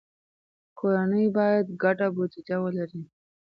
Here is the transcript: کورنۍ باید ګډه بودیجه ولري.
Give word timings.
کورنۍ 0.79 1.25
باید 1.37 1.65
ګډه 1.81 2.07
بودیجه 2.15 2.57
ولري. 2.63 3.01